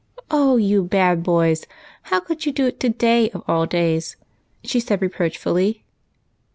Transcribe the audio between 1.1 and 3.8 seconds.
boys, how could you do it, to day of all